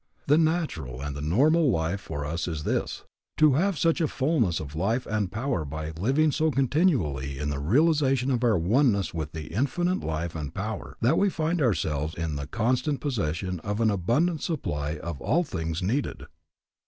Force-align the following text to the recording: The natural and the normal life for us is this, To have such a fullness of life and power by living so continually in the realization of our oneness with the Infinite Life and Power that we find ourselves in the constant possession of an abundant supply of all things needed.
The 0.25 0.39
natural 0.39 0.99
and 0.99 1.15
the 1.15 1.21
normal 1.21 1.69
life 1.69 2.01
for 2.01 2.25
us 2.25 2.47
is 2.47 2.63
this, 2.63 3.03
To 3.37 3.53
have 3.53 3.77
such 3.77 4.01
a 4.01 4.07
fullness 4.07 4.59
of 4.59 4.75
life 4.75 5.05
and 5.05 5.31
power 5.31 5.63
by 5.63 5.91
living 5.91 6.31
so 6.31 6.49
continually 6.49 7.37
in 7.37 7.51
the 7.51 7.59
realization 7.59 8.31
of 8.31 8.43
our 8.43 8.57
oneness 8.57 9.13
with 9.13 9.33
the 9.33 9.53
Infinite 9.53 9.99
Life 10.03 10.35
and 10.35 10.55
Power 10.55 10.97
that 11.01 11.19
we 11.19 11.29
find 11.29 11.61
ourselves 11.61 12.15
in 12.15 12.35
the 12.35 12.47
constant 12.47 12.99
possession 12.99 13.59
of 13.59 13.79
an 13.79 13.91
abundant 13.91 14.41
supply 14.41 14.97
of 14.97 15.21
all 15.21 15.43
things 15.43 15.83
needed. 15.83 16.25